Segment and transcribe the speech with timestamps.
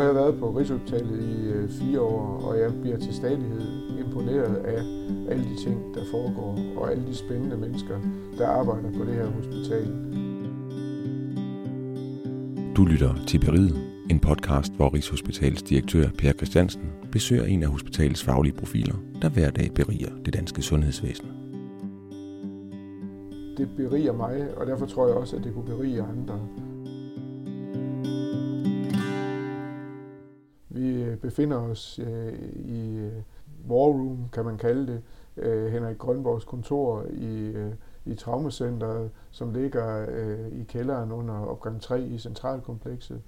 [0.00, 3.60] har jeg været på Rigshospitalet i øh, fire år, og jeg bliver til stadighed
[3.98, 4.82] imponeret af
[5.30, 7.98] alle de ting, der foregår, og alle de spændende mennesker,
[8.38, 9.86] der arbejder på det her hospital.
[12.76, 13.76] Du lytter til Beriget,
[14.10, 16.82] en podcast, hvor Rigshospitalets direktør Per Christiansen
[17.12, 21.28] besøger en af hospitalets faglige profiler, der hver dag beriger det danske sundhedsvæsen.
[23.56, 26.40] Det beriger mig, og derfor tror jeg også, at det kunne berige andre.
[31.30, 33.12] Befinder os øh, i øh,
[33.68, 35.02] War Room, kan man kalde det,
[35.36, 37.72] øh, Henrik Grønborgs kontor i, øh,
[38.04, 43.22] i Traumacenteret, som ligger øh, i kælderen under opgang 3 i centralkomplekset.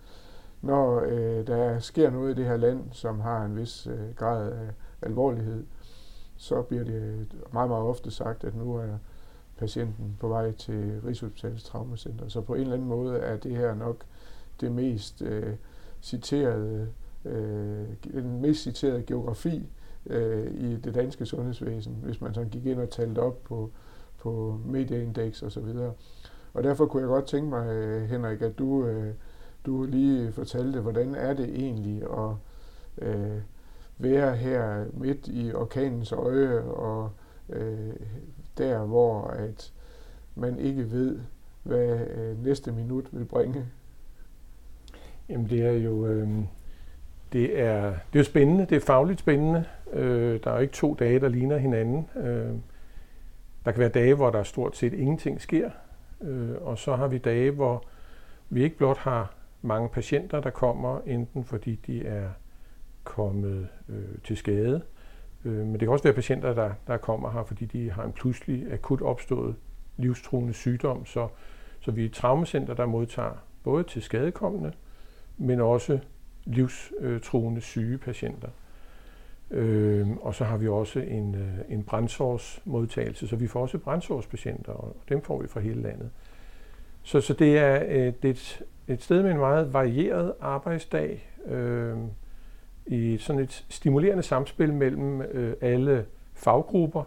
[0.63, 1.01] Når
[1.47, 4.69] der sker noget i det her land, som har en vis grad af
[5.03, 5.65] alvorlighed,
[6.37, 8.99] så bliver det meget, meget ofte sagt, at nu er
[9.59, 12.29] patienten på vej til Rigshospitalets Traumacenter.
[12.29, 13.97] Så på en eller anden måde er det her nok
[14.61, 15.55] det mest øh,
[16.03, 16.89] citerede
[17.25, 19.69] Øh, den mest citerede geografi
[20.07, 23.71] øh, i det danske sundhedsvæsen, hvis man sådan gik ind og talte op på,
[24.19, 25.93] på medieindeks og så videre.
[26.55, 29.15] Og derfor kunne jeg godt tænke mig, øh, Henrik, at du, øh,
[29.67, 32.35] du lige fortalte, hvordan er det egentlig at
[33.09, 33.41] øh,
[33.99, 37.11] være her midt i orkanens øje og
[37.49, 37.93] øh,
[38.59, 39.73] der, hvor at
[40.35, 41.21] man ikke ved,
[41.63, 43.67] hvad øh, næste minut vil bringe?
[45.29, 46.29] Jamen det er jo øh,
[47.33, 49.65] det er, det er jo spændende, det er fagligt spændende.
[49.93, 52.09] Øh, der er jo ikke to dage, der ligner hinanden.
[52.17, 52.55] Øh,
[53.65, 55.71] der kan være dage, hvor der stort set ingenting sker,
[56.21, 57.85] øh, og så har vi dage, hvor
[58.51, 62.29] vi ikke blot har mange patienter, der kommer, enten fordi de er
[63.05, 64.83] kommet øh, til skade,
[65.45, 68.13] øh, men det kan også være patienter, der, der kommer her, fordi de har en
[68.13, 69.55] pludselig akut opstået
[69.97, 71.07] livstruende sygdom.
[71.07, 71.29] Så,
[71.81, 74.73] så vi er et traumacenter, der modtager både til skadekommende,
[75.39, 75.99] men også
[76.45, 78.49] livstruende syge patienter.
[79.51, 84.73] Øh, og så har vi også en, øh, en brændsårsmodtagelse, så vi får også brændsårspatienter,
[84.73, 86.11] og dem får vi fra hele landet.
[87.03, 91.29] Så, så det er, øh, det er et, et sted med en meget varieret arbejdsdag,
[91.47, 91.97] øh,
[92.87, 97.05] i sådan et stimulerende samspil mellem øh, alle faggrupper,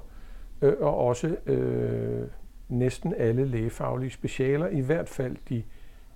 [0.61, 2.27] øh, og også øh,
[2.69, 5.63] næsten alle lægefaglige specialer, i hvert fald de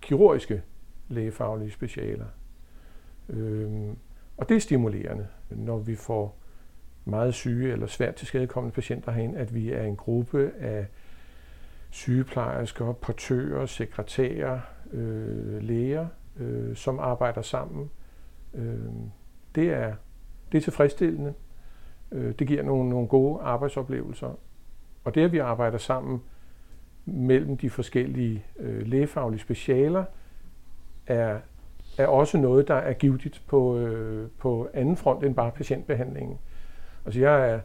[0.01, 0.61] kirurgiske
[1.07, 2.25] lægefaglige specialer.
[3.29, 3.97] Øhm,
[4.37, 6.37] og det er stimulerende, når vi får
[7.05, 10.87] meget syge eller svært tilskadekommende patienter herind, at vi er en gruppe af
[11.89, 14.59] sygeplejersker, portører, sekretærer,
[14.91, 16.07] øh, læger,
[16.39, 17.89] øh, som arbejder sammen.
[18.53, 18.79] Øh,
[19.55, 19.93] det, er,
[20.51, 21.33] det er tilfredsstillende.
[22.11, 24.39] Øh, det giver nogle, nogle gode arbejdsoplevelser.
[25.03, 26.21] Og det, at vi arbejder sammen
[27.05, 30.05] mellem de forskellige øh, lægefaglige specialer,
[31.07, 31.39] er
[31.99, 36.37] er også noget, der er givetigt på, øh, på anden front end bare patientbehandlingen.
[37.05, 37.59] Altså jeg er,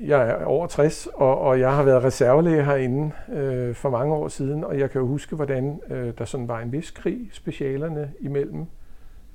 [0.00, 4.28] jeg er over 60, og, og jeg har været reservelæge herinde øh, for mange år
[4.28, 8.12] siden, og jeg kan jo huske, hvordan øh, der sådan var en vis krig specialerne
[8.20, 8.66] imellem.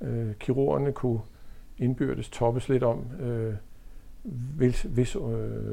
[0.00, 1.20] Øh, kirurgerne kunne
[1.78, 3.54] indbyrdes toppes lidt om, øh,
[4.56, 5.20] hvis, hvis øh,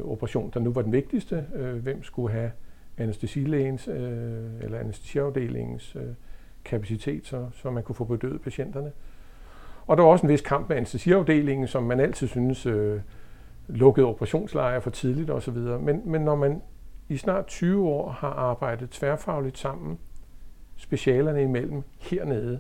[0.03, 1.45] operation der nu var den vigtigste.
[1.55, 2.51] Øh, hvem skulle have
[2.97, 6.13] anestesilægens øh, eller anestesiafdelingens øh,
[6.65, 8.91] kapacitet, så, så man kunne få bedøvet patienterne.
[9.87, 13.01] Og der var også en vis kamp med anestesiafdelingen, som man altid synes øh,
[13.67, 15.57] lukkede operationslejre for tidligt osv.
[15.57, 16.61] Men, men når man
[17.09, 19.99] i snart 20 år har arbejdet tværfagligt sammen,
[20.75, 22.59] specialerne imellem hernede,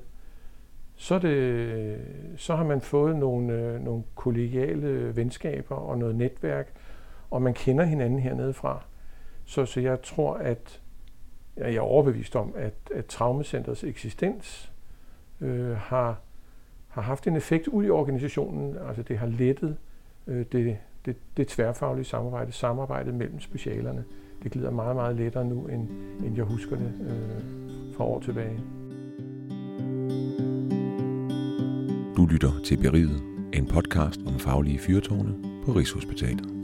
[0.95, 1.99] så, det,
[2.37, 6.73] så har man fået nogle, øh, nogle kollegiale venskaber og noget netværk,
[7.31, 8.83] og man kender hinanden hernede fra.
[9.45, 10.81] Så, så jeg tror, at
[11.57, 14.71] jeg er overbevist om, at, at traumecentrets eksistens
[15.41, 16.19] øh, har,
[16.87, 18.77] har haft en effekt ud i organisationen.
[18.87, 19.77] Altså det har lettet
[20.27, 24.03] øh, det, det, det tværfaglige samarbejde, samarbejdet mellem specialerne.
[24.43, 25.87] Det glider meget, meget lettere nu, end,
[26.25, 28.59] end jeg husker det øh, fra år tilbage.
[32.17, 33.21] Du lytter til Beriget,
[33.53, 35.35] en podcast om faglige fyrtårne
[35.65, 36.54] på Rigshospitalet.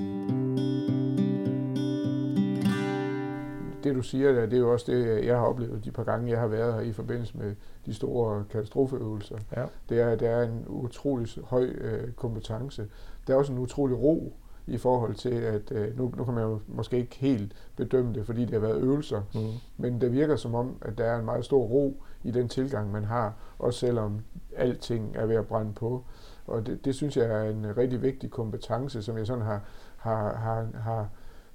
[3.83, 6.31] Det du siger der, det er jo også det, jeg har oplevet de par gange,
[6.31, 7.55] jeg har været her i forbindelse med
[7.85, 9.37] de store katastrofeøvelser.
[9.55, 9.65] Ja.
[9.89, 12.87] Det er, at der er en utrolig høj øh, kompetence.
[13.27, 14.33] Der er også en utrolig ro
[14.67, 18.25] i forhold til, at øh, nu, nu kan man jo måske ikke helt bedømme det,
[18.25, 19.49] fordi det har været øvelser, mm.
[19.77, 22.91] men det virker som om, at der er en meget stor ro i den tilgang,
[22.91, 24.21] man har, også selvom
[24.55, 26.03] alting er ved at brænde på.
[26.47, 29.61] Og det, det synes jeg er en rigtig vigtig kompetence, som jeg sådan har,
[29.97, 31.09] har, har, har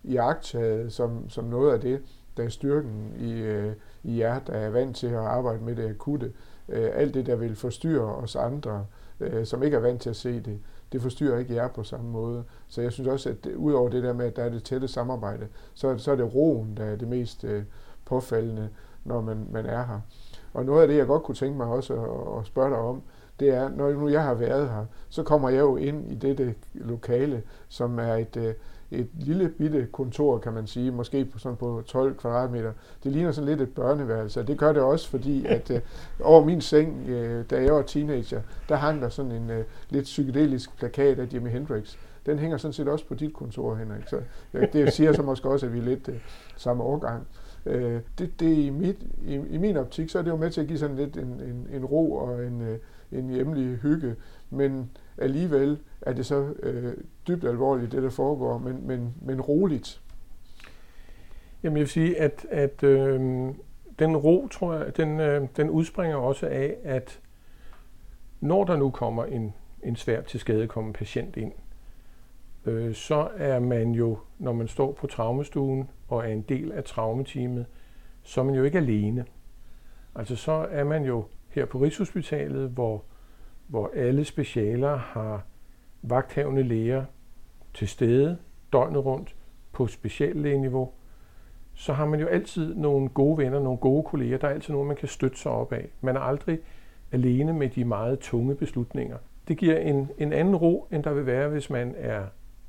[0.06, 2.02] iagtaget som, som noget af det,
[2.36, 3.72] der er styrken i, øh,
[4.02, 6.32] i jer, der er vant til at arbejde med det akutte.
[6.68, 8.86] Øh, alt det, der vil forstyrre os andre,
[9.20, 10.58] øh, som ikke er vant til at se det,
[10.92, 12.44] det forstyrrer ikke jer på samme måde.
[12.68, 14.88] Så jeg synes også, at det, udover det der med, at der er det tætte
[14.88, 17.64] samarbejde, så, så er det roen, der er det mest øh,
[18.04, 18.68] påfaldende,
[19.04, 20.00] når man, man er her.
[20.54, 23.02] Og noget af det, jeg godt kunne tænke mig også at, at spørge dig om,
[23.40, 26.54] det er, når nu jeg har været her, så kommer jeg jo ind i dette
[26.74, 28.54] lokale, som er et, øh,
[28.90, 32.72] et lille bitte kontor, kan man sige, måske på, sådan på 12 kvadratmeter.
[33.04, 35.80] Det ligner sådan lidt et børneværelse, og det gør det også, fordi at øh,
[36.20, 40.04] over min seng, øh, da jeg var teenager, der hang der sådan en øh, lidt
[40.04, 41.96] psykedelisk plakat af Jimi Hendrix.
[42.26, 44.08] Den hænger sådan set også på dit kontor, Henrik.
[44.08, 44.20] Så
[44.54, 46.14] øh, det siger så måske også, at vi er lidt øh,
[46.56, 47.26] samme årgang.
[47.66, 48.96] Øh, det, det i, mit,
[49.26, 51.40] i, i min optik, så er det jo med til at give sådan lidt en,
[51.40, 52.78] en, en ro og en, øh,
[53.12, 54.14] en hjemlig hygge,
[54.50, 56.94] men alligevel er det så øh,
[57.28, 60.02] dybt alvorligt, det der foregår, men, men, men roligt.
[61.62, 63.20] Jamen jeg vil sige, at, at øh,
[63.98, 67.20] den ro, tror jeg, den, øh, den udspringer også af, at
[68.40, 71.52] når der nu kommer en, en svært til skadekommen patient ind,
[72.66, 76.84] øh, så er man jo, når man står på traumestuen og er en del af
[76.84, 77.66] traumeteamet,
[78.22, 79.24] så er man jo ikke alene.
[80.14, 83.04] Altså så er man jo her på Rigshospitalet, hvor,
[83.66, 85.42] hvor alle specialer har
[86.02, 87.04] vagthavende læger
[87.74, 88.38] til stede
[88.72, 89.34] døgnet rundt
[89.72, 90.90] på speciallægeniveau,
[91.74, 94.38] så har man jo altid nogle gode venner, nogle gode kolleger.
[94.38, 95.88] Der er altid nogen, man kan støtte sig op af.
[96.00, 96.58] Man er aldrig
[97.12, 99.16] alene med de meget tunge beslutninger.
[99.48, 102.24] Det giver en, en anden ro, end der vil være, hvis man er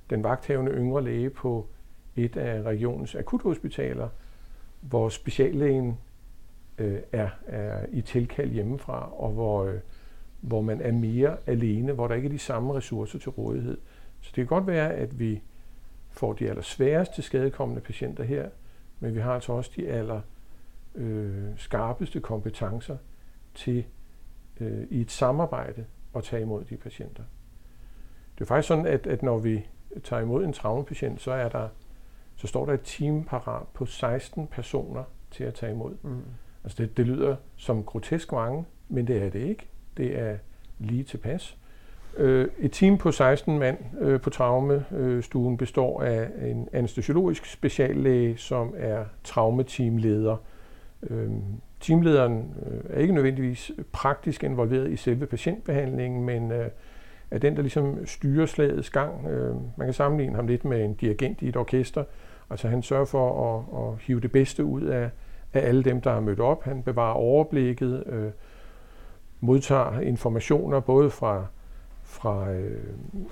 [0.09, 1.67] den vagthavende yngre læge på
[2.15, 4.09] et af regionens akuthospitaler,
[4.81, 5.97] hvor speciallægen
[6.77, 9.79] øh, er, er i tilkald hjemmefra, og hvor, øh,
[10.47, 13.77] hvor man er mere alene, hvor der ikke er de samme ressourcer til rådighed.
[14.21, 15.41] Så det kan godt være, at vi
[16.09, 18.49] får de aller sværeste skadekommende patienter her,
[18.99, 20.21] men vi har altså også de aller
[20.95, 22.97] øh, skarpeste kompetencer
[23.55, 23.85] til
[24.59, 25.85] øh, i et samarbejde
[26.15, 27.23] at tage imod de patienter.
[28.35, 29.65] Det er faktisk sådan, at, at når vi
[30.03, 31.69] tager imod en traumapatient, så er der
[32.35, 35.95] så står der et team parat på 16 personer til at tage imod.
[36.01, 36.21] Mm.
[36.63, 39.69] Altså det, det lyder som grotesk mange, men det er det ikke.
[39.97, 40.35] Det er
[40.79, 41.57] lige tilpas.
[42.17, 48.37] Øh, et team på 16 mand øh, på traumestuen øh, består af en anestesiologisk speciallæge,
[48.37, 50.37] som er traumeteamleder.
[51.09, 51.29] Øh,
[51.79, 56.69] teamlederen øh, er ikke nødvendigvis praktisk involveret i selve patientbehandlingen, men øh,
[57.31, 59.27] er den, der ligesom styrer slagets gang.
[59.27, 62.03] Øh, man kan sammenligne ham lidt med en dirigent i et orkester.
[62.49, 65.09] Altså han sørger for at, at hive det bedste ud af,
[65.53, 66.63] af alle dem, der er mødt op.
[66.63, 68.31] Han bevarer overblikket, øh,
[69.39, 71.45] modtager informationer både fra,
[72.03, 72.83] fra øh,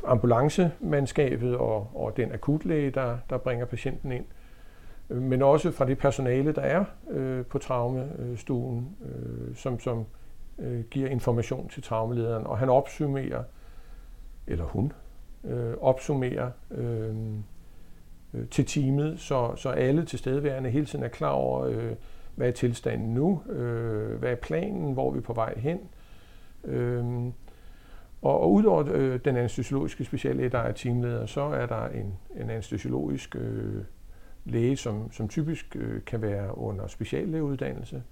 [0.05, 4.25] ambulancemandskabet og, og den akutlæge, der, der bringer patienten ind,
[5.09, 10.05] øh, men også fra det personale, der er øh, på traumestuen, øh, som, som
[10.59, 13.43] øh, giver information til traumelederen, og han opsummerer,
[14.47, 14.93] eller hun,
[15.43, 17.15] øh, opsummerer øh,
[18.33, 21.91] øh, til teamet, så, så alle tilstedeværende hele tiden er klar over, øh,
[22.35, 25.79] hvad er tilstanden nu, øh, hvad er planen, hvor er vi på vej hen.
[26.65, 27.33] Øhm,
[28.21, 32.49] og, og udover øh, den anestesiologiske speciallæge, der er teamleder, så er der en, en
[32.49, 33.83] anestesiologisk øh,
[34.45, 38.03] læge, som, som typisk øh, kan være under speciallægeuddannelse,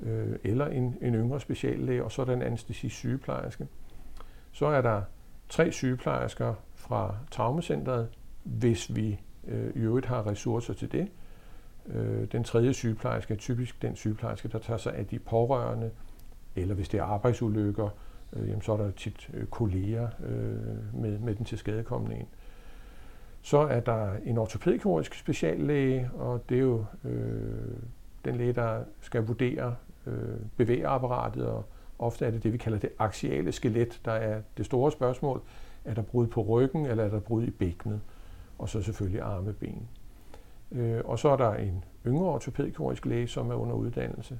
[0.00, 3.66] øh, eller en, en yngre speciallæge, og så er der en anestesi-sygeplejerske.
[4.52, 5.02] Så er der
[5.48, 8.08] tre sygeplejersker fra traumacentret,
[8.42, 11.08] hvis vi øh, i øvrigt har ressourcer til det.
[11.86, 15.90] Øh, den tredje sygeplejerske er typisk den sygeplejerske, der tager sig af de pårørende,
[16.60, 17.88] eller hvis det er arbejdsulykker,
[18.32, 22.26] øh, jamen, så er der tit øh, kolleger øh, med, med den til skadekommende ind.
[23.42, 27.76] Så er der en ortopædkirurgisk speciallæge, og det er jo øh,
[28.24, 29.74] den læge, der skal vurdere
[30.06, 31.64] øh, bevægeapparatet, og
[31.98, 35.42] ofte er det det, vi kalder det axiale skelet, der er det store spørgsmål.
[35.84, 38.00] Er der brud på ryggen, eller er der brud i bækkenet?
[38.58, 39.88] og så selvfølgelig arme ben.
[40.72, 44.38] Øh, og så er der en yngre ortopædkirurgisk læge, som er under uddannelse.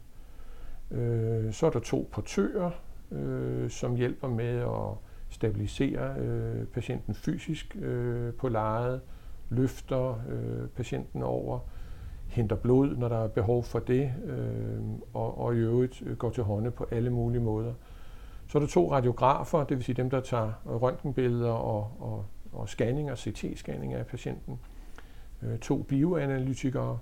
[0.90, 2.70] Øh, så er der to portører,
[3.12, 4.96] øh, som hjælper med at
[5.30, 9.00] stabilisere øh, patienten fysisk øh, på lejet,
[9.50, 11.58] løfter øh, patienten over,
[12.26, 14.80] henter blod, når der er behov for det, øh,
[15.14, 17.72] og, og i øvrigt øh, går til hånde på alle mulige måder.
[18.46, 22.68] Så er der to radiografer, det vil sige dem, der tager røntgenbilleder og, og og
[22.68, 24.58] scanninger, CT-scanning af patienten.
[25.42, 26.98] Øh, to bioanalytikere,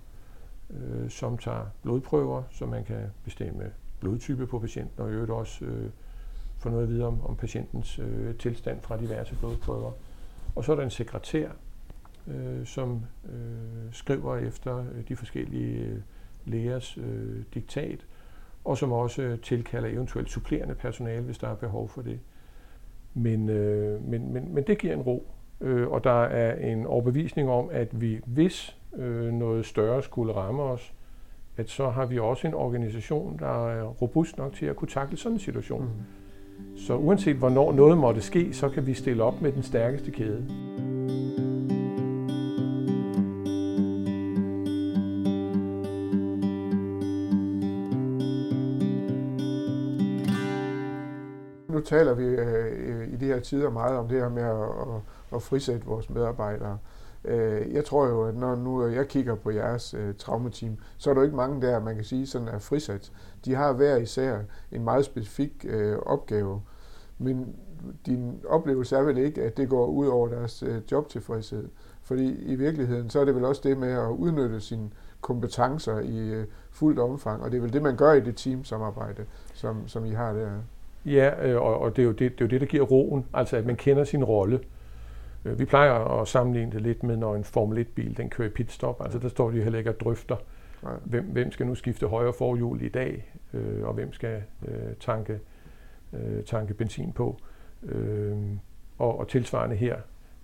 [0.70, 5.64] øh, som tager blodprøver, så man kan bestemme blodtype på patienten, og i øvrigt også
[5.64, 5.90] øh,
[6.58, 9.92] få noget at vide om, om patientens øh, tilstand fra diverse blodprøver.
[10.56, 11.49] Og så er der en sekretær,
[12.26, 15.99] øh, som øh, skriver efter øh, de forskellige øh,
[16.44, 18.06] lægers øh, diktat,
[18.64, 22.20] og som også tilkalder eventuelt supplerende personale, hvis der er behov for det.
[23.14, 25.26] Men, øh, men, men, men det giver en ro,
[25.60, 30.62] øh, og der er en overbevisning om, at vi, hvis øh, noget større skulle ramme
[30.62, 30.92] os,
[31.56, 35.16] at så har vi også en organisation, der er robust nok til at kunne takle
[35.16, 35.82] sådan en situation.
[35.82, 36.76] Mm.
[36.76, 40.46] Så uanset hvornår noget måtte ske, så kan vi stille op med den stærkeste kæde.
[51.68, 55.42] Nu taler vi øh, i de her tider meget om det her med at, at,
[55.42, 56.78] frisætte vores medarbejdere.
[57.25, 61.11] Øh, jeg tror jo, at når nu øh, jeg kigger på jeres øh, traumateam, så
[61.11, 63.12] er der jo ikke mange der, man kan sige, sådan er frisat.
[63.45, 64.38] De har hver især
[64.73, 66.62] en meget specifik øh, opgave,
[67.18, 67.56] men
[68.06, 71.68] din oplevelse er vel ikke, at det går ud over deres øh, jobtilfredshed.
[72.02, 74.90] Fordi i virkeligheden, så er det vel også det med at udnytte sine
[75.21, 79.25] kompetencer i øh, fuldt omfang, og det er vel det, man gør i det teamsamarbejde,
[79.54, 80.50] som, som I har der.
[81.04, 83.25] Ja, øh, og, og det, er jo det, det er jo det, der giver roen,
[83.35, 84.61] altså at man kender sin rolle.
[85.46, 88.52] Øh, vi plejer at sammenligne det lidt med, når en Formel 1-bil den kører i
[88.52, 89.00] pitstop.
[89.00, 90.36] Altså der står de heller ikke og drøfter,
[91.04, 95.40] hvem, hvem skal nu skifte højre forhjul i dag, øh, og hvem skal øh, tanke,
[96.12, 97.38] øh, tanke benzin på.
[97.82, 98.36] Øh,
[98.98, 99.96] og, og tilsvarende her,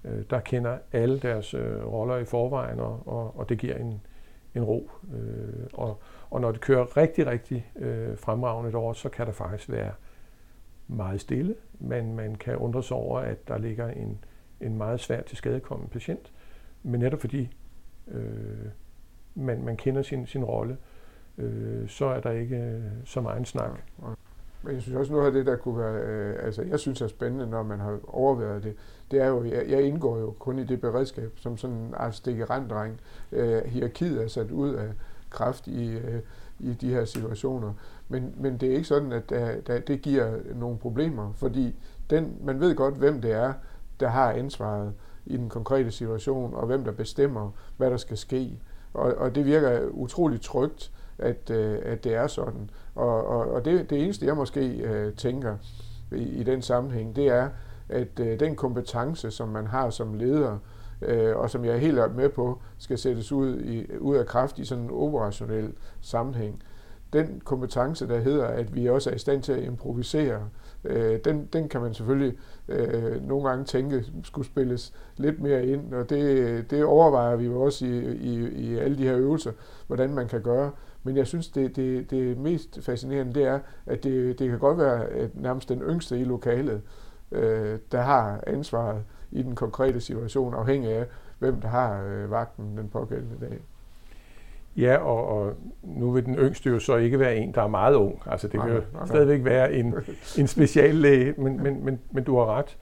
[0.04, 4.00] øh, der kender alle deres øh, roller i forvejen, og, og, og det giver en,
[4.54, 4.90] en ro.
[5.14, 5.98] Øh, og,
[6.30, 9.92] og når det kører rigtig, rigtig øh, fremragende over, så kan der faktisk være
[10.88, 14.24] meget stille, men man kan undre sig over, at der ligger en,
[14.62, 16.32] en meget svært til skadekommen patient.
[16.82, 17.56] Men netop fordi
[18.08, 18.68] øh,
[19.34, 20.76] man, man kender sin, sin rolle,
[21.38, 23.70] øh, så er der ikke øh, så meget snak.
[24.02, 24.14] Ja, ja.
[24.62, 27.08] Men jeg synes også noget af det, der kunne være, øh, altså jeg synes er
[27.08, 28.74] spændende, når man har overvejet det,
[29.10, 32.46] det er jo, jeg, jeg indgår jo kun i det beredskab, som sådan en stikke
[33.32, 34.88] Øh, hierarkiet er sat ud af
[35.30, 36.20] kraft i, øh,
[36.58, 37.72] i de her situationer.
[38.08, 41.74] Men, men det er ikke sådan, at der, der, det giver nogle problemer, fordi
[42.10, 43.52] den, man ved godt, hvem det er,
[44.02, 44.92] der har ansvaret
[45.26, 48.58] i den konkrete situation, og hvem der bestemmer, hvad der skal ske.
[48.94, 52.70] Og, og det virker utroligt trygt, at, øh, at det er sådan.
[52.94, 55.56] Og, og, og det, det eneste, jeg måske øh, tænker
[56.12, 57.48] i, i den sammenhæng, det er,
[57.88, 60.58] at øh, den kompetence, som man har som leder,
[61.02, 64.58] øh, og som jeg er helt med på, skal sættes ud, i, ud af kraft
[64.58, 66.62] i sådan en operationel sammenhæng,
[67.12, 70.40] den kompetence, der hedder, at vi også er i stand til at improvisere,
[70.84, 75.94] øh, den, den kan man selvfølgelig øh, nogle gange tænke skulle spilles lidt mere ind,
[75.94, 79.52] og det, det overvejer vi jo også i, i, i alle de her øvelser,
[79.86, 80.70] hvordan man kan gøre.
[81.02, 84.78] Men jeg synes, det, det, det mest fascinerende, det er, at det, det kan godt
[84.78, 86.82] være at nærmest den yngste i lokalet,
[87.32, 91.06] øh, der har ansvaret i den konkrete situation, afhængig af,
[91.38, 93.60] hvem der har øh, vagten den pågældende dag.
[94.76, 97.94] Ja, og, og nu vil den yngste jo så ikke være en, der er meget
[97.94, 98.22] ung.
[98.26, 99.94] Altså det vil jo stadigvæk være en,
[100.38, 102.78] en speciallæge, men, men, men, men du har ret.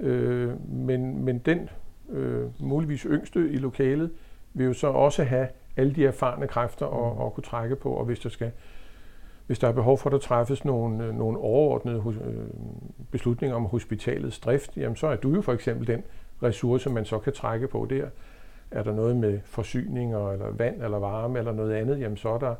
[0.00, 1.68] Øh, men, men den
[2.10, 4.10] øh, muligvis yngste i lokalet
[4.54, 7.22] vil jo så også have alle de erfarne kræfter at, mm.
[7.26, 8.52] at kunne trække på, og hvis der skal
[9.50, 12.44] hvis der er behov for, at der træffes nogle, øh, nogle overordnede øh,
[13.10, 16.02] beslutninger om hospitalets drift, jamen så er du jo for eksempel den
[16.42, 18.06] ressource, man så kan trække på der.
[18.70, 22.38] Er der noget med forsyninger, eller vand, eller varme, eller noget andet, jamen så er
[22.38, 22.54] der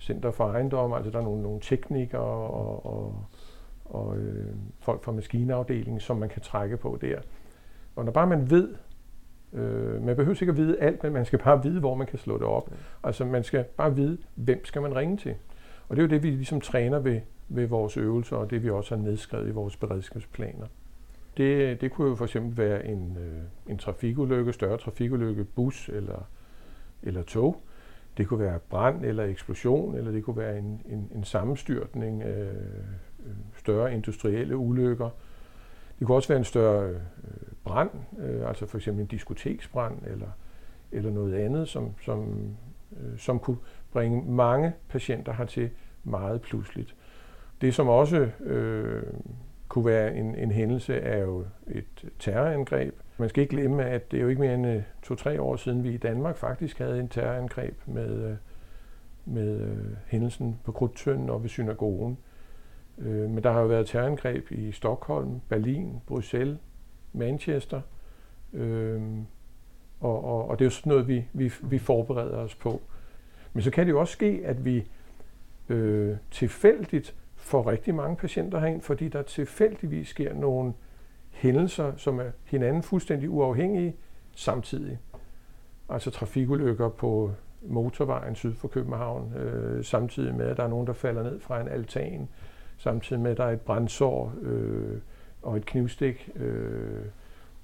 [0.00, 3.24] Center for Ejendom, altså der er nogle, nogle teknikere og, og,
[3.84, 4.46] og øh,
[4.80, 7.18] folk fra maskinafdelingen, som man kan trække på der.
[7.96, 8.74] Og når bare man ved,
[9.52, 12.18] øh, man behøver ikke at vide alt, men man skal bare vide, hvor man kan
[12.18, 12.70] slå det op.
[13.02, 15.34] Altså man skal bare vide, hvem skal man ringe til.
[15.88, 18.70] Og det er jo det, vi ligesom træner ved, ved vores øvelser, og det vi
[18.70, 20.66] også har nedskrevet i vores beredskabsplaner.
[21.36, 26.28] Det, det kunne jo for eksempel være en, øh, en trafikulykke, større trafikulykke, bus eller,
[27.02, 27.62] eller tog.
[28.16, 32.54] Det kunne være brand eller eksplosion, eller det kunne være en, en, en sammenstyrtning, øh,
[33.56, 35.10] større industrielle ulykker.
[35.98, 36.96] Det kunne også være en større øh,
[37.64, 40.30] brand, øh, altså for eksempel en diskoteksbrand eller,
[40.92, 42.48] eller noget andet, som, som,
[42.92, 43.56] øh, som kunne
[43.92, 45.70] bringe mange patienter hertil
[46.04, 46.94] meget pludseligt.
[47.60, 49.02] Det, som også øh,
[49.72, 52.94] kunne være en, en hændelse, er jo et terrorangreb.
[53.18, 55.84] Man skal ikke glemme, at det er jo ikke mere end øh, to-tre år siden,
[55.84, 58.36] vi i Danmark faktisk havde en terrorangreb med, øh,
[59.24, 62.18] med øh, hændelsen på Krudtønden og ved synagogen.
[62.98, 66.58] Øh, men der har jo været terrorangreb i Stockholm, Berlin, Bruxelles,
[67.12, 67.80] Manchester.
[70.00, 72.82] Og, og, og det er jo sådan noget, vi, vi, vi forbereder os på.
[73.52, 74.84] Men så kan det jo også ske, at vi
[75.68, 80.72] øh, tilfældigt får rigtig mange patienter herind, fordi der tilfældigvis sker nogle
[81.30, 83.96] hændelser, som er hinanden fuldstændig uafhængige
[84.34, 84.98] samtidig.
[85.88, 87.30] Altså trafikulykker på
[87.62, 91.60] motorvejen syd for København, øh, samtidig med, at der er nogen, der falder ned fra
[91.60, 92.28] en altan,
[92.78, 94.98] samtidig med, at der er et brændsår øh,
[95.42, 97.00] og et knivstik, øh,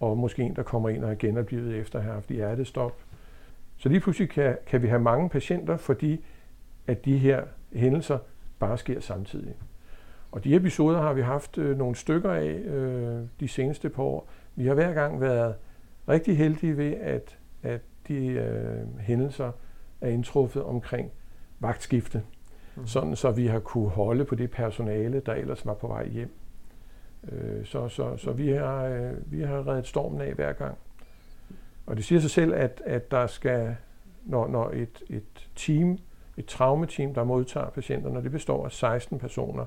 [0.00, 2.96] og måske en, der kommer ind og er genoplevet efter at have haft hjertestop.
[3.76, 6.24] Så lige pludselig kan, kan vi have mange patienter, fordi
[6.86, 7.42] at de her
[7.72, 8.18] hændelser
[8.58, 9.54] bare sker samtidig.
[10.32, 14.28] Og de episoder har vi haft øh, nogle stykker af øh, de seneste par år.
[14.54, 15.54] Vi har hver gang været
[16.08, 19.52] rigtig heldige ved, at, at de øh, hændelser
[20.00, 21.10] er indtruffet omkring
[21.60, 22.22] vagtskifte.
[22.76, 22.86] Mm.
[22.86, 26.30] Sådan så vi har kunne holde på det personale, der ellers var på vej hjem.
[27.32, 30.78] Øh, så, så, så vi har, øh, vi har reddet stormen af hver gang.
[31.86, 33.76] Og det siger sig selv, at, at der skal,
[34.24, 35.98] når, når et, et team,
[36.38, 39.64] et traumeteam, der modtager patienter, når det består af 16 personer,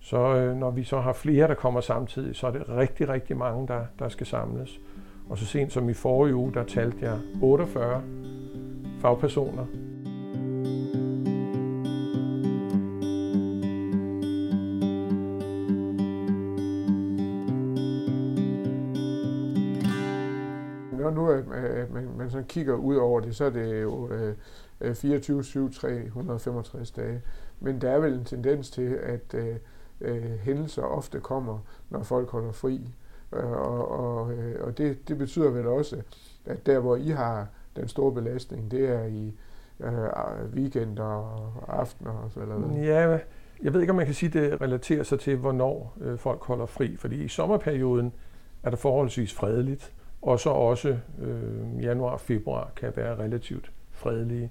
[0.00, 3.36] så øh, når vi så har flere, der kommer samtidig, så er det rigtig, rigtig
[3.36, 4.80] mange, der, der skal samles.
[5.28, 8.02] Og så sent som i forrige uge, der talte jeg 48
[9.00, 9.66] fagpersoner.
[20.98, 21.46] Når nu at
[21.90, 24.34] man, man sådan kigger ud over det, så er det jo øh,
[24.80, 27.22] Øh, 7, 365 dage.
[27.60, 29.56] Men der er vel en tendens til, at øh,
[30.00, 31.58] øh, hændelser ofte kommer,
[31.90, 32.94] når folk holder fri.
[33.32, 36.02] Øh, og, og, øh, og det, det betyder vel også,
[36.46, 39.34] at der hvor I har den store belastning, det er i
[39.80, 42.74] øh, weekender og aftener og så videre.
[42.84, 43.18] Ja,
[43.62, 46.44] jeg ved ikke, om man kan sige, at det relaterer sig til, hvornår øh, folk
[46.44, 46.96] holder fri.
[46.96, 48.12] Fordi i sommerperioden
[48.62, 49.92] er der forholdsvis fredeligt,
[50.22, 54.50] og så også øh, januar og februar kan være relativt fredelige.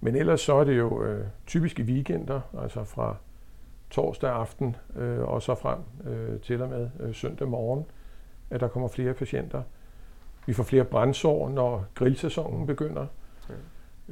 [0.00, 3.16] Men ellers så er det jo øh, typisk i weekender, altså fra
[3.90, 7.84] torsdag aften øh, og så frem øh, til og med øh, søndag morgen,
[8.50, 9.62] at der kommer flere patienter.
[10.46, 13.06] Vi får flere brændsår, når grillsæsonen begynder.
[13.48, 13.54] Ja.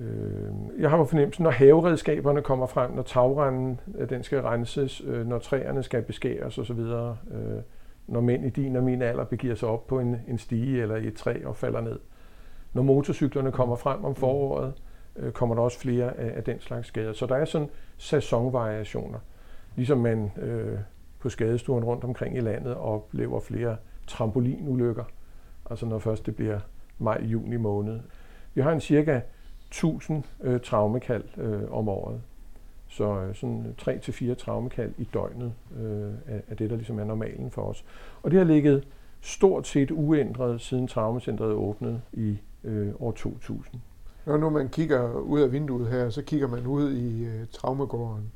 [0.02, 5.02] Øh, jeg har på fornemmelsen, når haveredskaberne kommer frem, når tagranden øh, den skal renses,
[5.06, 7.62] øh, når træerne skal beskæres osv., øh,
[8.06, 10.96] når mænd i din og min alder begiver sig op på en, en stige eller
[10.96, 11.98] i et træ og falder ned.
[12.72, 14.72] Når motorcyklerne kommer frem om foråret,
[15.16, 17.12] øh, kommer der også flere af, af den slags skader.
[17.12, 19.18] Så der er sådan sæsonvariationer.
[19.76, 20.78] Ligesom man øh,
[21.18, 25.04] på skadestuen rundt omkring i landet oplever flere trampolinulykker,
[25.70, 26.60] altså når først det bliver
[26.98, 28.00] maj-juni måned.
[28.54, 29.20] Vi har en cirka
[29.68, 32.20] 1000 øh, traumekald øh, om året.
[32.88, 36.12] Så øh, sådan 3-4 traumekald i døgnet øh,
[36.48, 37.84] er det, der ligesom er normalen for os.
[38.22, 38.88] Og det har ligget
[39.20, 43.80] stort set uændret siden traumacentret åbnede i øh, år 2000.
[44.26, 48.32] Når nu man kigger ud af vinduet her, så kigger man ud i øh, traumegården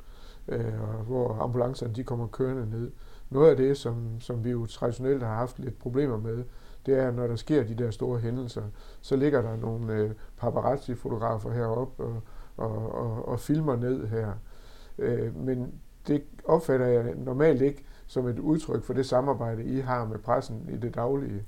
[0.48, 0.74] øh,
[1.06, 2.90] hvor ambulancerne de kommer kørende ned.
[3.30, 6.44] Noget af det, som, som vi jo traditionelt har haft lidt problemer med,
[6.86, 8.62] det er, når der sker de der store hændelser,
[9.00, 12.22] så ligger der nogle øh, paparazzi-fotografer heroppe og,
[12.56, 14.32] og, og, og filmer ned her.
[14.98, 15.72] Øh, men
[16.06, 20.68] det opfatter jeg normalt ikke som et udtryk for det samarbejde, I har med pressen
[20.72, 21.44] i det daglige.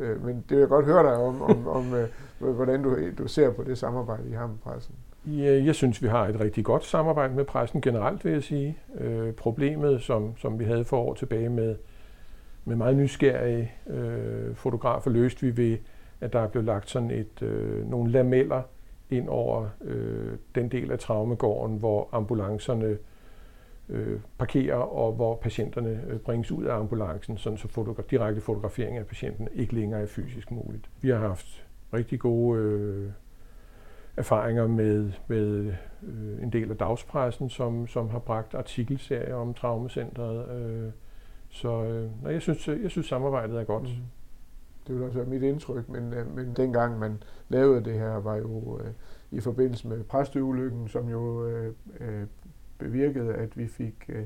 [0.00, 3.28] Øh, men det vil jeg godt høre dig om, om, om øh, hvordan du, du
[3.28, 4.94] ser på det samarbejde, I har med pressen.
[5.26, 8.78] Ja, jeg synes, vi har et rigtig godt samarbejde med pressen generelt, vil jeg sige.
[9.00, 11.76] Øh, problemet, som, som vi havde for år tilbage med,
[12.64, 15.78] med meget nysgerrige øh, fotografer, løste vi ved,
[16.20, 18.62] at der er blevet lagt sådan et, øh, nogle lameller
[19.10, 22.98] ind over øh, den del af traumegården, hvor ambulancerne
[23.90, 28.98] øh, parkerer, og hvor patienterne øh, bringes ud af ambulancen, sådan så fotogra- direkte fotografering
[28.98, 30.90] af patienten ikke længere er fysisk muligt.
[31.00, 33.10] Vi har haft rigtig gode øh,
[34.16, 35.72] erfaringer med, med
[36.02, 40.48] øh, en del af dagspressen, som, som har bragt artikelserier om traumacentret.
[40.60, 40.92] Øh,
[41.48, 43.82] så øh, nej, jeg, synes, øh, jeg synes, samarbejdet er godt.
[43.82, 44.04] Mm.
[44.86, 48.36] Det vil også være mit indtryk, men, øh, men dengang man lavede det her, var
[48.36, 48.90] jo øh,
[49.30, 52.26] i forbindelse med præsteulykken, som jo øh, øh,
[52.80, 54.24] bevirkede, at vi fik øh,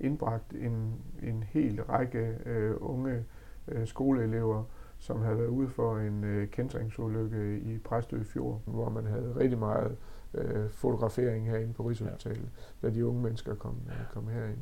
[0.00, 3.24] indbragt en, en hel række øh, unge
[3.68, 4.64] øh, skoleelever,
[4.98, 9.58] som havde været ude for en øh, kentringsulykke i Præstø Fjord, hvor man havde rigtig
[9.58, 9.96] meget
[10.34, 12.48] øh, fotografering herinde på Rigshospitalet,
[12.82, 12.88] ja.
[12.88, 14.58] da de unge mennesker kom, øh, kom herind.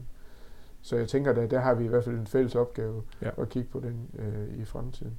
[0.83, 3.31] Så jeg tænker, at der har vi i hvert fald en fælles opgave ja.
[3.39, 5.19] at kigge på den øh, i fremtiden.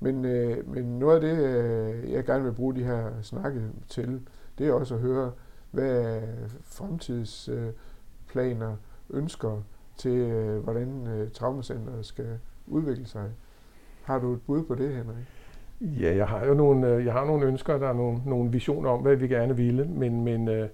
[0.00, 4.28] Men, øh, men noget af det, øh, jeg gerne vil bruge de her snakke til,
[4.58, 5.32] det er også at høre,
[5.76, 6.22] hvad
[6.64, 8.76] fremtidsplaner
[9.10, 9.62] ønsker
[9.96, 13.30] til, øh, hvordan øh, traumacenteret skal udvikle sig.
[14.02, 15.26] Har du et bud på det, Henrik?
[15.80, 18.90] Ja, jeg har jo nogle, øh, jeg har nogle ønsker, der er nogle, nogle visioner
[18.90, 20.68] om, hvad vi gerne ville, men, men, øh,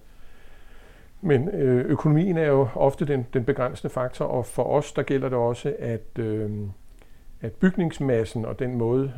[1.21, 5.29] men øh, økonomien er jo ofte den, den begrænsende faktor, og for os der gælder
[5.29, 6.19] det også, at,
[7.41, 9.13] at bygningsmassen og den måde,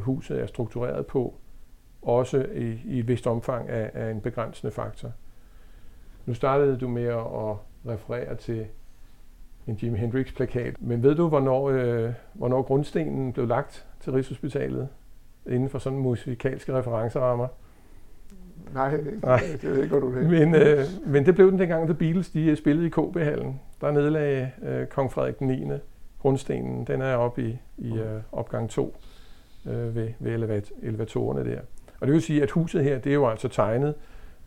[0.00, 1.34] huset er struktureret på,
[2.02, 5.12] også i, i et vist omfang er, er en begrænsende faktor.
[6.26, 7.56] Nu startede du med at
[7.86, 8.66] referere til
[9.66, 14.88] en Jimi Hendrix-plakat, men ved du, hvornår, øh, hvornår grundstenen blev lagt til Rigshospitalet
[15.46, 17.48] inden for sådan musikalske referencerammer?
[18.74, 19.40] Nej, Nej.
[19.62, 20.26] det ved ikke, du vil.
[20.26, 23.60] Men, øh, men det blev den dengang, da Beatles de øh, spillede i KB-hallen.
[23.80, 25.66] Der nedlagde øh, kong Frederik den 9.
[26.18, 26.84] grundstenen.
[26.84, 28.96] Den er oppe i, i øh, opgang 2
[29.66, 31.60] øh, ved, ved elevat, elevatorerne der.
[32.00, 33.94] Og det vil sige, at huset her, det er jo altså tegnet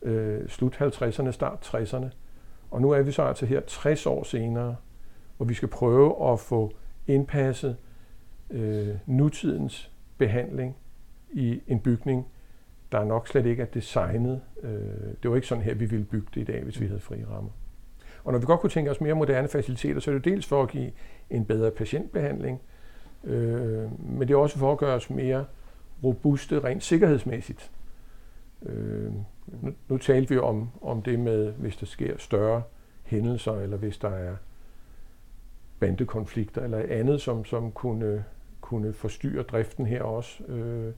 [0.01, 2.07] øh, slut 50'erne, start 60'erne.
[2.71, 4.75] Og nu er vi så altså her 60 år senere,
[5.37, 6.73] hvor vi skal prøve at få
[7.07, 7.77] indpasset
[8.49, 10.75] øh, nutidens behandling
[11.33, 12.27] i en bygning,
[12.91, 14.41] der nok slet ikke er designet.
[14.63, 14.69] Øh,
[15.23, 17.25] det var ikke sådan her, vi ville bygge det i dag, hvis vi havde frie
[17.29, 17.51] rammer.
[18.23, 20.63] Og når vi godt kunne tænke os mere moderne faciliteter, så er det dels for
[20.63, 20.91] at give
[21.29, 22.61] en bedre patientbehandling,
[23.23, 25.45] øh, men det er også for at gøre os mere
[26.03, 27.71] robuste rent sikkerhedsmæssigt.
[28.65, 29.11] Øh,
[29.47, 32.63] nu, nu talte vi om, om det med, hvis der sker større
[33.03, 34.35] hændelser, eller hvis der er
[35.79, 38.25] bandekonflikter eller andet, som, som kunne,
[38.61, 40.43] kunne forstyrre driften her også.
[40.43, 40.93] Øh,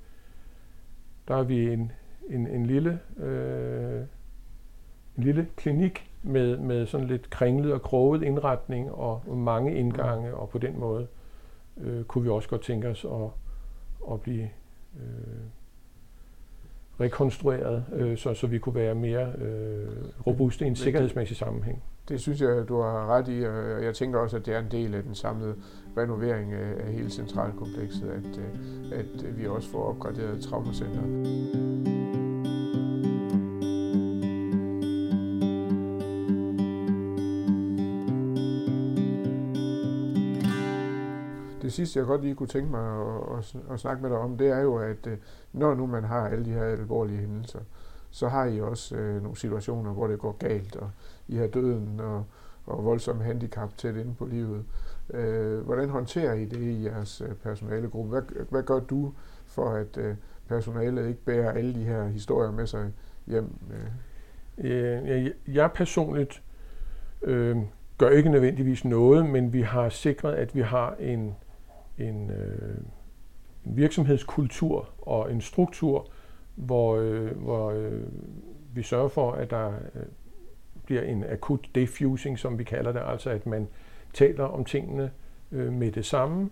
[1.27, 1.91] der er vi en,
[2.29, 4.01] en, en, lille, øh,
[5.17, 10.49] en lille klinik med, med sådan lidt kringlet og kroget indretning og mange indgange, og
[10.49, 11.07] på den måde
[11.77, 13.29] øh, kunne vi også godt tænke os at,
[14.13, 14.49] at blive
[14.99, 15.43] øh,
[17.01, 19.87] rekonstrueret, øh, så, så vi kunne være mere øh,
[20.27, 21.83] robuste i en sikkerhedsmæssig sammenhæng.
[22.09, 24.71] Det synes jeg, du har ret i, og jeg tænker også, at det er en
[24.71, 25.55] del af den samlede
[25.97, 31.88] renovering af hele centralkomplekset, at, øh, at vi også får opgraderet traumacenteret.
[41.79, 44.47] Sidste, jeg godt lige kunne tænke mig at, at, at snakke med dig om, det
[44.47, 45.17] er jo, at øh,
[45.53, 47.59] når nu man har alle de her alvorlige hændelser,
[48.11, 50.89] så har I også øh, nogle situationer, hvor det går galt, og
[51.27, 52.25] I har døden og,
[52.65, 54.65] og voldsom handicap tæt inde på livet.
[55.13, 58.09] Øh, hvordan håndterer I det i jeres øh, personalegruppe?
[58.09, 59.13] Hvad, hvad gør du
[59.45, 60.15] for, at øh,
[60.47, 62.91] personalet ikke bærer alle de her historier med sig
[63.27, 63.55] hjem?
[63.71, 64.71] Øh?
[64.71, 66.43] øh jeg, jeg personligt
[67.21, 67.57] øh,
[67.97, 71.35] gør ikke nødvendigvis noget, men vi har sikret, at vi har en,
[71.99, 72.77] en, øh,
[73.65, 76.07] en virksomhedskultur og en struktur,
[76.55, 78.03] hvor, øh, hvor øh,
[78.73, 80.03] vi sørger for, at der øh,
[80.85, 83.67] bliver en akut defusing, som vi kalder det, altså at man
[84.13, 85.11] taler om tingene
[85.51, 86.49] øh, med det samme,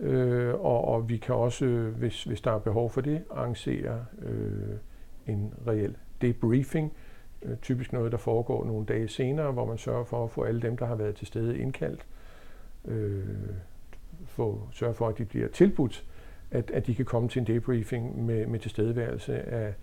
[0.00, 4.04] øh, og, og vi kan også, øh, hvis, hvis der er behov for det, arrangere
[4.22, 4.76] øh,
[5.26, 6.92] en reel debriefing,
[7.42, 10.62] øh, typisk noget, der foregår nogle dage senere, hvor man sørger for at få alle
[10.62, 12.06] dem, der har været til stede indkaldt,
[12.84, 13.24] øh,
[14.34, 16.04] få, sørge for, at de bliver tilbudt
[16.50, 19.74] at, at de kan komme til en debriefing med, med tilstedeværelse af,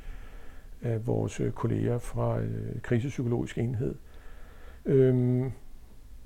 [0.81, 3.95] af vores øh, kolleger fra øh, krisepsykologisk enhed.
[4.85, 5.51] Øhm,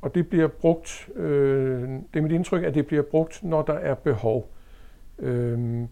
[0.02, 3.74] og det bliver brugt, øh, det er mit indtryk, at det bliver brugt, når der
[3.74, 4.52] er behov.
[5.20, 5.88] Øhm,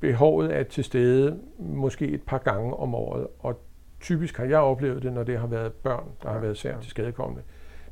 [0.00, 3.60] behovet er til stede måske et par gange om året, og
[4.00, 6.90] typisk har jeg oplevet det, når det har været børn, der har været særligt til
[6.90, 7.42] skadekommende.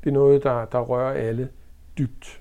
[0.04, 1.48] Det er noget, der, der rører alle
[1.98, 2.39] dybt.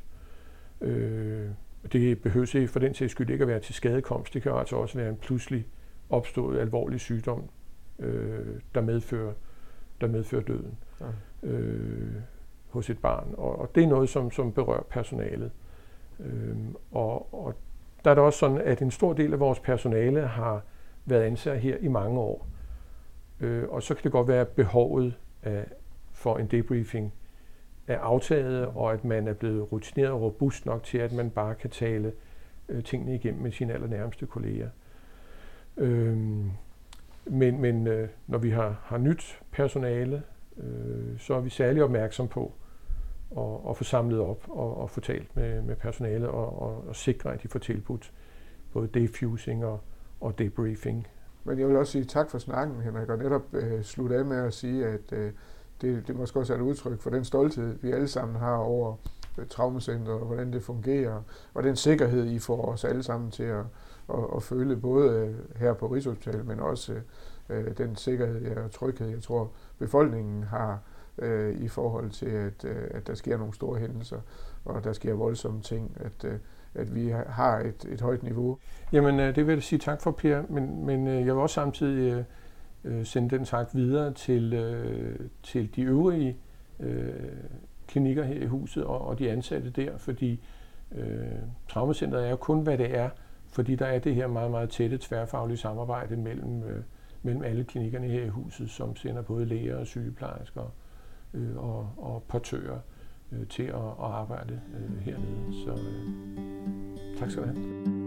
[0.81, 1.49] Øh,
[1.91, 4.33] det behøver for den sags skyld ikke at være til skadekomst.
[4.33, 5.67] Det kan altså også være en pludselig
[6.09, 7.43] opstået alvorlig sygdom,
[7.99, 9.33] øh, der, medfører,
[10.01, 11.05] der medfører døden ja.
[11.49, 12.15] øh,
[12.69, 13.33] hos et barn.
[13.37, 15.51] Og, og det er noget, som, som berører personalet.
[16.19, 16.57] Øh,
[16.91, 17.53] og, og
[18.05, 20.63] der er det også sådan, at en stor del af vores personale har
[21.05, 22.47] været ansat her i mange år.
[23.39, 25.65] Øh, og så kan det godt være behovet af,
[26.11, 27.13] for en debriefing
[27.89, 31.55] er aftaget, og at man er blevet rutineret og robust nok til, at man bare
[31.55, 32.13] kan tale
[32.69, 34.69] øh, tingene igennem med sine allernærmeste kolleger.
[35.77, 36.51] Øhm,
[37.25, 40.23] men men øh, når vi har, har nyt personale,
[40.57, 42.53] øh, så er vi særlig opmærksom på
[43.37, 46.95] at, at få samlet op og, og få talt med, med personale og, og, og
[46.95, 48.13] sikre, at de får tilbudt
[48.73, 49.81] både defusing og,
[50.21, 51.07] og debriefing.
[51.43, 54.37] Men jeg vil også sige tak for snakken, Henrik, og netop øh, slutte af med
[54.37, 55.31] at sige, at øh,
[55.81, 58.95] det, det måske også er et udtryk for den stolthed, vi alle sammen har over
[59.37, 61.21] øh, traumacentret, og hvordan det fungerer,
[61.53, 63.63] og den sikkerhed, I får os alle sammen til at,
[64.09, 66.95] at, at føle, både øh, her på Rigshospitalet, men også
[67.49, 70.79] øh, den sikkerhed og tryghed, jeg tror, befolkningen har
[71.17, 74.19] øh, i forhold til, at, øh, at der sker nogle store hændelser,
[74.65, 76.39] og der sker voldsomme ting, at, øh,
[76.75, 78.57] at vi har et, et højt niveau.
[78.91, 81.53] Jamen, øh, det vil jeg sige tak for, Per, men, men øh, jeg vil også
[81.53, 82.25] samtidig
[82.83, 86.37] øh, sende den tak videre til, øh, til de øvrige
[86.79, 87.13] øh,
[87.87, 90.39] klinikker her i huset og, og de ansatte der, fordi
[90.91, 91.27] øh,
[91.69, 93.09] traumacenteret er jo kun, hvad det er,
[93.51, 96.83] fordi der er det her meget, meget tætte tværfaglige samarbejde mellem, øh,
[97.23, 100.73] mellem alle klinikkerne her i huset, som sender både læger og sygeplejersker
[101.33, 102.79] øh, og, og portører
[103.31, 105.63] øh, til at, at arbejde øh, hernede.
[105.65, 107.98] Så øh, tak skal du have.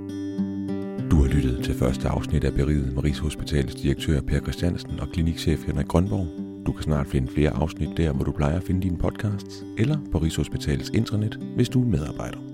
[1.32, 6.26] Lyttet til første afsnit af Beriget med Rigshospitalets direktør Per Christiansen og klinikchef Henrik Grønborg.
[6.66, 9.98] Du kan snart finde flere afsnit der, hvor du plejer at finde dine podcasts, eller
[10.12, 12.51] på Rigshospitalets intranet, hvis du er medarbejder.